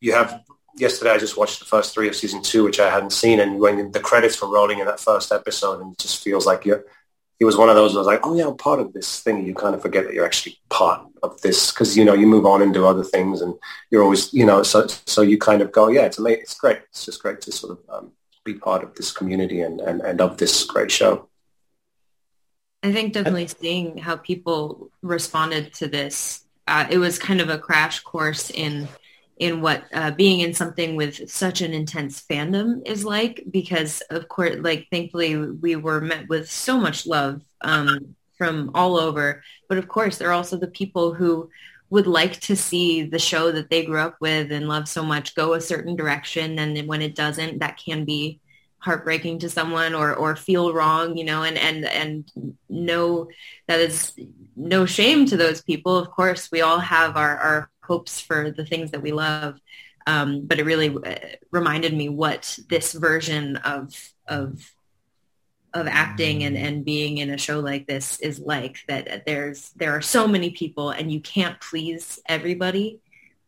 you 0.00 0.12
have 0.12 0.42
yesterday. 0.76 1.10
I 1.10 1.18
just 1.18 1.36
watched 1.36 1.58
the 1.58 1.64
first 1.64 1.94
three 1.94 2.08
of 2.08 2.14
season 2.14 2.42
two, 2.42 2.64
which 2.64 2.80
I 2.80 2.90
hadn't 2.90 3.12
seen, 3.12 3.40
and 3.40 3.58
when 3.58 3.90
the 3.92 4.00
credits 4.00 4.40
were 4.40 4.48
rolling 4.48 4.78
in 4.78 4.86
that 4.86 5.00
first 5.00 5.32
episode, 5.32 5.80
and 5.80 5.92
it 5.92 5.98
just 5.98 6.22
feels 6.22 6.46
like 6.46 6.64
you're 6.64 6.84
he 7.42 7.44
was 7.44 7.56
one 7.56 7.68
of 7.68 7.74
those. 7.74 7.96
I 7.96 7.98
was 7.98 8.06
like, 8.06 8.20
oh 8.22 8.36
yeah, 8.36 8.46
I'm 8.46 8.56
part 8.56 8.78
of 8.78 8.92
this 8.92 9.18
thing. 9.18 9.44
You 9.44 9.52
kind 9.52 9.74
of 9.74 9.82
forget 9.82 10.04
that 10.04 10.14
you're 10.14 10.24
actually 10.24 10.60
part 10.68 11.04
of 11.24 11.40
this 11.40 11.72
because 11.72 11.96
you 11.96 12.04
know 12.04 12.14
you 12.14 12.28
move 12.28 12.46
on 12.46 12.62
and 12.62 12.72
do 12.72 12.86
other 12.86 13.02
things, 13.02 13.40
and 13.40 13.52
you're 13.90 14.04
always 14.04 14.32
you 14.32 14.46
know 14.46 14.62
so 14.62 14.86
so 14.86 15.22
you 15.22 15.38
kind 15.38 15.60
of 15.60 15.72
go, 15.72 15.88
yeah, 15.88 16.02
it's 16.02 16.20
amazing. 16.20 16.42
It's 16.42 16.54
great. 16.54 16.78
It's 16.90 17.04
just 17.04 17.20
great 17.20 17.40
to 17.40 17.50
sort 17.50 17.72
of 17.72 17.78
um, 17.92 18.12
be 18.44 18.54
part 18.54 18.84
of 18.84 18.94
this 18.94 19.10
community 19.10 19.60
and, 19.60 19.80
and 19.80 20.00
and 20.02 20.20
of 20.20 20.36
this 20.36 20.62
great 20.62 20.92
show. 20.92 21.28
I 22.84 22.92
think 22.92 23.12
definitely 23.12 23.48
seeing 23.48 23.98
how 23.98 24.14
people 24.18 24.92
responded 25.02 25.74
to 25.74 25.88
this, 25.88 26.44
uh, 26.68 26.86
it 26.88 26.98
was 26.98 27.18
kind 27.18 27.40
of 27.40 27.48
a 27.48 27.58
crash 27.58 27.98
course 28.04 28.50
in 28.50 28.86
in 29.42 29.60
what 29.60 29.82
uh, 29.92 30.12
being 30.12 30.38
in 30.38 30.54
something 30.54 30.94
with 30.94 31.28
such 31.28 31.62
an 31.62 31.74
intense 31.74 32.22
fandom 32.22 32.80
is 32.86 33.04
like 33.04 33.42
because 33.50 34.00
of 34.08 34.28
course 34.28 34.54
like 34.60 34.86
thankfully 34.88 35.36
we 35.36 35.74
were 35.74 36.00
met 36.00 36.28
with 36.28 36.48
so 36.48 36.78
much 36.78 37.08
love 37.08 37.42
um, 37.62 38.14
from 38.38 38.70
all 38.72 38.96
over. 38.96 39.42
But 39.68 39.78
of 39.78 39.88
course 39.88 40.16
there 40.16 40.28
are 40.28 40.32
also 40.32 40.56
the 40.56 40.68
people 40.68 41.12
who 41.12 41.50
would 41.90 42.06
like 42.06 42.38
to 42.42 42.54
see 42.54 43.02
the 43.02 43.18
show 43.18 43.50
that 43.50 43.68
they 43.68 43.84
grew 43.84 43.98
up 43.98 44.16
with 44.20 44.52
and 44.52 44.68
love 44.68 44.88
so 44.88 45.02
much 45.02 45.34
go 45.34 45.54
a 45.54 45.60
certain 45.60 45.96
direction. 45.96 46.60
And 46.60 46.86
when 46.86 47.02
it 47.02 47.16
doesn't 47.16 47.58
that 47.58 47.78
can 47.84 48.04
be 48.04 48.38
heartbreaking 48.78 49.40
to 49.40 49.50
someone 49.50 49.92
or 49.92 50.14
or 50.14 50.34
feel 50.34 50.72
wrong 50.72 51.16
you 51.16 51.22
know 51.24 51.44
and 51.44 51.56
and 51.56 51.84
and 51.84 52.58
know 52.68 53.28
that 53.68 53.78
is 53.78 54.12
no 54.54 54.86
shame 54.86 55.26
to 55.26 55.36
those 55.36 55.62
people. 55.62 55.96
Of 55.96 56.12
course 56.12 56.48
we 56.52 56.60
all 56.60 56.78
have 56.78 57.16
our 57.16 57.36
our 57.38 57.71
hopes 57.82 58.20
for 58.20 58.50
the 58.50 58.64
things 58.64 58.90
that 58.92 59.02
we 59.02 59.12
love. 59.12 59.60
Um, 60.06 60.46
but 60.46 60.58
it 60.58 60.64
really 60.64 60.88
uh, 60.88 61.36
reminded 61.50 61.94
me 61.94 62.08
what 62.08 62.58
this 62.68 62.92
version 62.92 63.56
of 63.56 63.94
of 64.26 64.72
of 65.74 65.86
acting 65.86 66.44
and, 66.44 66.56
and 66.56 66.84
being 66.84 67.18
in 67.18 67.30
a 67.30 67.38
show 67.38 67.60
like 67.60 67.86
this 67.86 68.20
is 68.20 68.38
like 68.38 68.78
that 68.88 69.24
there's 69.24 69.70
there 69.70 69.92
are 69.92 70.02
so 70.02 70.26
many 70.28 70.50
people 70.50 70.90
and 70.90 71.10
you 71.10 71.20
can't 71.20 71.58
please 71.60 72.20
everybody 72.26 73.00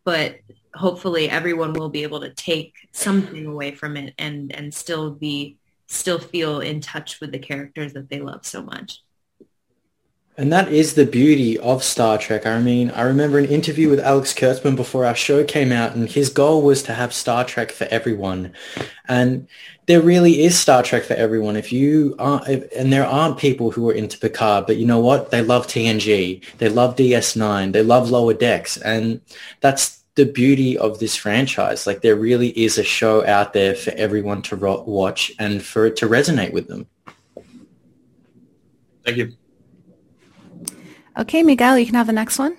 but 0.05 0.37
hopefully 0.75 1.29
everyone 1.29 1.73
will 1.75 1.91
be 1.91 2.03
able 2.03 2.21
to 2.21 2.33
take 2.33 2.89
something 2.93 3.47
away 3.47 3.75
from 3.75 3.97
it 3.97 4.15
and 4.19 4.55
and 4.55 4.73
still 4.73 5.11
be 5.11 5.59
still 5.87 6.19
feel 6.19 6.61
in 6.61 6.81
touch 6.81 7.21
with 7.21 7.31
the 7.31 7.39
characters 7.39 7.93
that 7.93 8.09
they 8.09 8.21
love 8.21 8.47
so 8.47 8.63
much 8.63 9.03
and 10.37 10.53
that 10.53 10.73
is 10.73 10.95
the 10.95 11.07
beauty 11.07 11.57
of 11.59 11.85
Star 11.85 12.19
Trek. 12.19 12.45
I 12.45 12.61
mean, 12.61 12.91
I 12.91 13.03
remember 13.03 13.39
an 13.39 13.45
interview 13.45 13.89
with 13.89 14.01
Alex 14.01 14.35
Kurtzman 14.35 14.75
before 14.75 15.05
our 15.05 15.15
show 15.15 15.45
came 15.45 15.71
out, 15.71 15.95
and 15.95 16.09
his 16.09 16.29
goal 16.29 16.63
was 16.63 16.83
to 16.85 16.95
have 16.95 17.15
Star 17.15 17.45
Trek 17.45 17.71
for 17.71 17.85
everyone. 17.85 18.53
And 19.07 19.47
there 19.87 20.01
really 20.01 20.43
is 20.43 20.59
Star 20.59 20.83
Trek 20.83 21.05
for 21.05 21.15
everyone. 21.15 21.55
If 21.55 21.73
you 21.73 22.17
are, 22.19 22.43
and 22.77 22.93
there 22.93 23.07
aren't 23.07 23.39
people 23.39 23.71
who 23.71 23.89
are 23.91 23.95
into 23.95 24.19
Picard, 24.19 24.67
but 24.67 24.77
you 24.77 24.87
know 24.87 24.99
what? 24.99 25.31
They 25.31 25.43
love 25.43 25.69
TNG. 25.69 26.43
They 26.59 26.69
love 26.69 26.97
DS9. 26.97 27.73
They 27.73 27.83
love 27.83 28.11
Lower 28.11 28.35
Decks. 28.35 28.77
And 28.79 29.21
that's 29.61 30.03
the 30.17 30.27
beauty 30.27 30.77
of 30.77 30.99
this 30.99 31.15
franchise. 31.15 31.87
Like 31.87 32.03
there 32.03 32.17
really 32.17 32.49
is 32.49 32.77
a 32.77 32.85
show 32.85 33.25
out 33.25 33.53
there 33.53 33.77
for 33.77 33.91
everyone 33.93 34.43
to 34.43 34.57
ro- 34.57 34.83
watch 34.83 35.33
and 35.39 35.63
for 35.63 35.87
it 35.87 35.97
to 35.97 36.09
resonate 36.09 36.53
with 36.53 36.67
them. 36.67 36.87
Thank 39.05 39.19
you. 39.19 39.37
Okay, 41.17 41.45
Miguel, 41.45 41.79
you 41.79 41.87
can 41.87 41.95
have 41.95 42.09
the 42.09 42.13
next 42.13 42.41
one. 42.41 42.57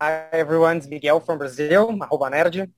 Hi 0.00 0.28
everyone, 0.32 0.76
it's 0.76 0.86
Miguel 0.86 1.18
from 1.18 1.38
Brazil, 1.38 1.90
arroba 1.90 2.30
nerd. 2.30 2.70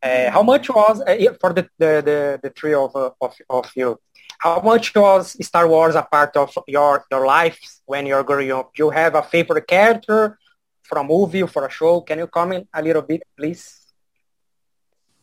Uh, 0.00 0.30
how 0.30 0.42
much 0.44 0.70
was, 0.70 1.00
uh, 1.00 1.34
for 1.40 1.52
the, 1.52 1.68
the, 1.76 2.02
the, 2.08 2.40
the 2.40 2.50
three 2.50 2.72
of, 2.72 2.94
uh, 2.94 3.10
of, 3.20 3.34
of 3.50 3.70
you, 3.74 3.98
how 4.38 4.60
much 4.60 4.94
was 4.94 5.36
Star 5.44 5.66
Wars 5.66 5.96
a 5.96 6.02
part 6.02 6.36
of 6.36 6.56
your, 6.68 7.04
your 7.10 7.26
life 7.26 7.58
when 7.84 8.06
you're 8.06 8.22
growing 8.22 8.52
up? 8.52 8.72
Do 8.74 8.84
you 8.84 8.90
have 8.90 9.16
a 9.16 9.22
favorite 9.22 9.66
character 9.66 10.38
for 10.84 10.98
a 10.98 11.04
movie 11.04 11.42
or 11.42 11.48
for 11.48 11.66
a 11.66 11.70
show? 11.70 12.02
Can 12.02 12.18
you 12.18 12.28
comment 12.28 12.68
a 12.72 12.80
little 12.80 13.02
bit, 13.02 13.24
please? 13.36 13.92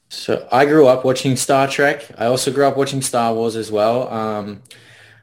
So 0.09 0.45
I 0.51 0.65
grew 0.65 0.87
up 0.87 1.05
watching 1.05 1.37
Star 1.37 1.69
Trek. 1.69 2.11
I 2.17 2.25
also 2.25 2.51
grew 2.51 2.65
up 2.65 2.75
watching 2.75 3.01
Star 3.01 3.33
Wars 3.33 3.55
as 3.55 3.71
well. 3.71 4.09
Um, 4.09 4.61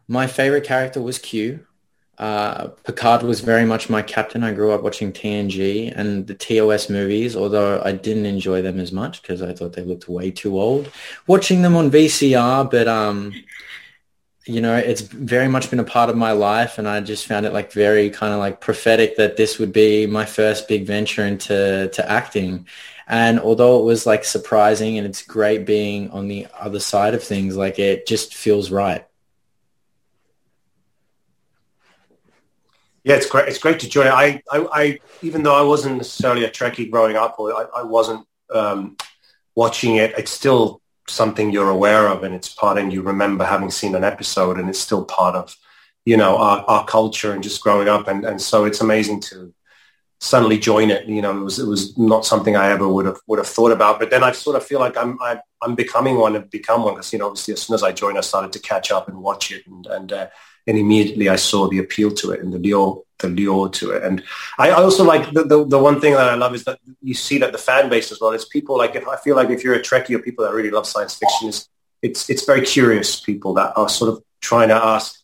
my 0.09 0.27
favorite 0.27 0.65
character 0.65 1.03
was 1.03 1.19
Q. 1.19 1.67
Uh, 2.19 2.69
Picard 2.85 3.23
was 3.23 3.41
very 3.41 3.65
much 3.65 3.91
my 3.91 4.03
captain. 4.03 4.45
I 4.45 4.53
grew 4.53 4.73
up 4.73 4.83
watching 4.83 5.13
TNG 5.13 5.93
and 5.95 6.27
the 6.27 6.35
TOS 6.35 6.89
movies, 6.89 7.35
although 7.35 7.83
I 7.85 7.93
didn't 7.93 8.27
enjoy 8.27 8.63
them 8.63 8.79
as 8.79 8.93
much 8.93 9.21
because 9.23 9.43
I 9.43 9.53
thought 9.53 9.73
they 9.73 9.83
looked 9.83 10.09
way 10.09 10.31
too 10.31 10.61
old. 10.61 10.91
Watching 11.27 11.63
them 11.63 11.75
on 11.77 11.91
VCR, 11.91 12.71
but 12.71 12.87
um, 12.87 13.33
you 14.47 14.61
know, 14.61 14.77
it's 14.77 15.01
very 15.01 15.49
much 15.49 15.71
been 15.71 15.81
a 15.81 15.85
part 15.85 16.11
of 16.11 16.17
my 16.17 16.33
life, 16.33 16.79
and 16.79 16.87
I 16.87 17.01
just 17.01 17.27
found 17.27 17.47
it 17.47 17.53
like 17.53 17.73
very 17.73 18.11
kind 18.11 18.33
of 18.33 18.39
like 18.39 18.61
prophetic 18.61 19.17
that 19.17 19.37
this 19.37 19.59
would 19.59 19.73
be 19.73 20.07
my 20.07 20.25
first 20.25 20.69
big 20.69 20.87
venture 20.87 21.25
into 21.25 21.89
to 21.93 22.11
acting. 22.11 22.67
And 23.07 23.41
although 23.41 23.81
it 23.81 23.85
was 23.85 24.07
like 24.07 24.25
surprising 24.25 24.99
and 24.99 25.07
it's 25.07 25.23
great 25.23 25.67
being 25.67 26.11
on 26.11 26.29
the 26.29 26.47
other 26.59 26.81
side 26.81 27.15
of 27.15 27.23
things, 27.23 27.57
like 27.57 27.79
it 27.79 28.07
just 28.07 28.35
feels 28.35 28.71
right. 28.71 29.07
Yeah, 33.05 33.17
it's 33.17 33.27
great. 33.27 33.49
It's 33.49 33.59
great 33.59 33.81
to 33.81 33.89
join. 33.89 34.09
I, 34.09 34.43
I, 34.51 34.67
I 34.73 34.99
even 35.21 35.43
though 35.43 35.55
I 35.55 35.63
wasn't 35.63 35.99
necessarily 35.99 36.45
a 36.45 36.51
Trekkie 36.51 36.91
growing 36.91 37.17
up, 37.17 37.37
or 37.39 37.53
I, 37.53 37.81
I 37.81 37.83
wasn't 37.83 38.27
um, 38.53 38.97
watching 39.55 39.97
it, 39.97 40.15
it's 40.17 40.31
still 40.31 40.81
something 41.07 41.53
you're 41.53 41.69
aware 41.69 42.09
of, 42.09 42.25
and 42.25 42.35
it's 42.35 42.49
part, 42.49 42.79
and 42.79 42.91
you 42.93 43.03
remember 43.03 43.45
having 43.45 43.71
seen 43.71 43.95
an 43.95 44.05
episode, 44.05 44.59
and 44.59 44.71
it's 44.71 44.79
still 44.79 45.05
part 45.05 45.37
of, 45.37 45.55
you 46.07 46.17
know, 46.17 46.39
our, 46.39 46.65
our 46.67 46.87
culture 46.87 47.33
and 47.33 47.43
just 47.43 47.63
growing 47.63 47.89
up, 47.89 48.09
and 48.09 48.25
and 48.25 48.41
so 48.41 48.65
it's 48.65 48.81
amazing 48.81 49.21
to 49.21 49.53
suddenly 50.21 50.59
join 50.59 50.91
it. 50.91 51.07
You 51.07 51.21
know, 51.21 51.39
it 51.39 51.45
was 51.45 51.59
it 51.59 51.67
was 51.67 51.99
not 51.99 52.25
something 52.25 52.57
I 52.57 52.71
ever 52.71 52.89
would 52.89 53.05
have 53.05 53.19
would 53.27 53.39
have 53.39 53.47
thought 53.47 53.73
about. 53.73 53.99
But 53.99 54.09
then 54.09 54.25
I 54.25 54.33
sort 54.33 54.57
of 54.57 54.65
feel 54.65 54.81
like 54.81 54.97
I'm 54.97 55.21
I, 55.21 55.33
am 55.33 55.41
i 55.61 55.67
am 55.67 55.75
becoming 55.75 56.17
one 56.17 56.37
and 56.37 56.49
become 56.49 56.83
one 56.83 56.95
because 56.95 57.13
you 57.13 57.19
know, 57.19 57.27
obviously, 57.27 57.53
as 57.53 57.63
soon 57.63 57.75
as 57.75 57.83
I 57.83 57.93
joined, 57.93 58.17
I 58.17 58.23
started 58.23 58.53
to 58.55 58.61
catch 58.61 58.91
up 58.91 59.09
and 59.09 59.19
watch 59.19 59.51
it, 59.51 59.67
and 59.67 59.87
and 59.87 60.11
uh, 60.11 60.29
and 60.67 60.79
immediately 60.79 61.29
I 61.29 61.37
saw 61.37 61.69
the 61.69 61.79
appeal 61.79 62.11
to 62.13 62.33
it 62.33 62.41
and 62.41 62.53
the 62.53 62.59
lure, 62.59 63.03
the 63.19 63.29
lure 63.29 63.69
to 63.71 63.91
it. 63.91 64.03
And 64.03 64.23
I 64.59 64.71
also 64.71 65.05
like 65.05 65.33
the, 65.33 65.45
the, 65.45 65.65
the, 65.67 65.79
one 65.79 66.01
thing 66.01 66.15
that 66.15 66.29
I 66.29 66.35
love 66.35 66.55
is 66.55 66.65
that 66.65 66.79
you 67.03 67.15
see 67.15 67.39
that 67.39 67.53
the 67.53 67.59
fan 67.59 67.89
base 67.89 68.11
as 68.13 68.21
well. 68.21 68.33
It's 68.33 68.47
people 68.47 68.79
like, 68.79 68.95
if 68.95 69.07
I 69.07 69.17
feel 69.17 69.37
like 69.37 69.51
if 69.51 69.63
you're 69.63 69.75
a 69.75 69.83
Trekkie 69.83 70.15
or 70.15 70.21
people 70.21 70.45
that 70.45 70.55
really 70.55 70.71
love 70.71 70.87
science 70.87 71.15
fiction, 71.15 71.49
is 71.49 71.69
it's, 72.03 72.31
it's 72.31 72.45
very 72.45 72.63
curious 72.63 73.21
people 73.21 73.55
that 73.55 73.77
are 73.77 73.89
sort 73.89 74.13
of 74.13 74.23
trying 74.41 74.69
to 74.69 74.75
ask 74.75 75.21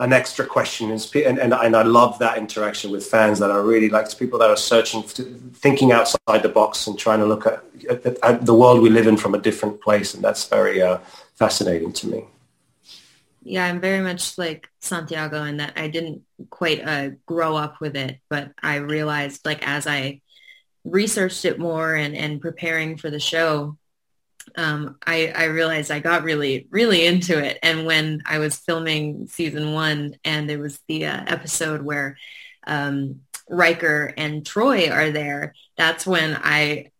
an 0.00 0.12
extra 0.12 0.46
question. 0.46 0.90
And, 0.90 1.38
and, 1.38 1.52
and 1.52 1.76
I 1.76 1.82
love 1.82 2.18
that 2.20 2.38
interaction 2.38 2.90
with 2.90 3.06
fans 3.06 3.38
that 3.40 3.50
are 3.50 3.62
really 3.62 3.88
like 3.88 4.16
people 4.16 4.38
that 4.40 4.50
are 4.50 4.56
searching, 4.56 5.02
thinking 5.02 5.92
outside 5.92 6.42
the 6.42 6.48
box 6.48 6.86
and 6.86 6.98
trying 6.98 7.20
to 7.20 7.26
look 7.26 7.46
at, 7.46 7.62
at, 7.88 8.18
at 8.22 8.46
the 8.46 8.54
world 8.54 8.80
we 8.80 8.90
live 8.90 9.06
in 9.06 9.16
from 9.16 9.34
a 9.34 9.38
different 9.38 9.80
place. 9.80 10.14
And 10.14 10.22
that's 10.22 10.48
very 10.48 10.82
uh, 10.82 10.98
fascinating 11.36 11.92
to 11.94 12.08
me 12.08 12.24
yeah, 13.44 13.64
I'm 13.66 13.80
very 13.80 14.00
much 14.00 14.38
like 14.38 14.68
Santiago 14.80 15.44
in 15.44 15.58
that 15.58 15.74
I 15.76 15.88
didn't 15.88 16.22
quite 16.50 16.86
uh, 16.86 17.10
grow 17.26 17.56
up 17.56 17.80
with 17.80 17.94
it, 17.94 18.18
but 18.28 18.52
I 18.62 18.76
realized 18.76 19.44
like 19.44 19.66
as 19.66 19.86
I 19.86 20.22
researched 20.84 21.44
it 21.44 21.58
more 21.58 21.94
and, 21.94 22.16
and 22.16 22.40
preparing 22.40 22.96
for 22.96 23.10
the 23.10 23.20
show, 23.20 23.76
um, 24.56 24.96
I, 25.06 25.32
I 25.34 25.44
realized 25.44 25.90
I 25.90 26.00
got 26.00 26.24
really, 26.24 26.66
really 26.70 27.06
into 27.06 27.38
it. 27.42 27.58
And 27.62 27.86
when 27.86 28.22
I 28.26 28.38
was 28.38 28.56
filming 28.56 29.26
season 29.26 29.72
one 29.72 30.16
and 30.24 30.48
there 30.48 30.58
was 30.58 30.78
the 30.88 31.06
uh, 31.06 31.24
episode 31.26 31.82
where 31.82 32.16
um, 32.66 33.20
Riker 33.48 34.12
and 34.16 34.44
Troi 34.44 34.90
are 34.90 35.10
there, 35.10 35.54
that's 35.76 36.06
when 36.06 36.38
I 36.42 36.90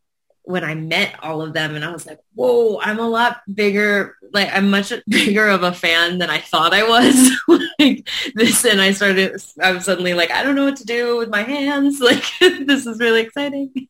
when 0.45 0.63
I 0.63 0.75
met 0.75 1.15
all 1.23 1.41
of 1.41 1.55
them 1.55 1.75
and 1.75 1.85
I 1.85 1.91
was 1.91 2.07
like, 2.07 2.21
whoa, 2.35 2.79
I'm 2.79 2.99
a 2.99 3.09
lot 3.09 3.41
bigger, 3.53 4.17
like 4.33 4.51
I'm 4.53 4.71
much 4.71 4.93
bigger 5.09 5.49
of 5.49 5.63
a 5.63 5.73
fan 5.73 6.19
than 6.19 6.29
I 6.31 6.39
thought 6.39 6.75
I 6.75 6.83
was. 6.85 7.31
like 7.79 8.09
this 8.35 8.65
and 8.65 8.81
I 8.81 8.93
started, 8.93 9.41
I 9.61 9.73
was 9.73 9.85
suddenly 9.87 10.13
like, 10.15 10.31
I 10.31 10.43
don't 10.43 10.55
know 10.55 10.67
what 10.67 10.77
to 10.77 10.85
do 10.85 11.17
with 11.17 11.31
my 11.31 11.43
hands. 11.43 12.01
Like 12.05 12.25
this 12.41 12.87
is 12.87 12.99
really 12.99 13.23
exciting. 13.23 13.89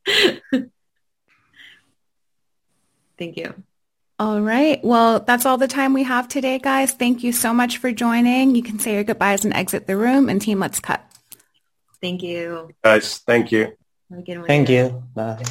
Thank 3.18 3.36
you. 3.36 3.54
All 4.20 4.40
right. 4.40 4.82
Well, 4.84 5.18
that's 5.20 5.44
all 5.44 5.58
the 5.58 5.66
time 5.66 5.92
we 5.92 6.04
have 6.04 6.28
today, 6.28 6.60
guys. 6.60 6.92
Thank 6.92 7.24
you 7.24 7.32
so 7.32 7.52
much 7.52 7.78
for 7.78 7.90
joining. 7.90 8.54
You 8.54 8.62
can 8.62 8.78
say 8.78 8.94
your 8.94 9.04
goodbyes 9.04 9.44
and 9.44 9.52
exit 9.52 9.88
the 9.88 9.96
room 9.96 10.28
and 10.28 10.40
team, 10.40 10.60
let's 10.60 10.78
cut. 10.78 11.04
Thank 12.00 12.22
you. 12.22 12.70
Guys, 12.84 13.18
thank 13.18 13.50
you. 13.50 13.72
Thank 14.46 14.68
you. 14.68 15.02
Bye. 15.14 15.42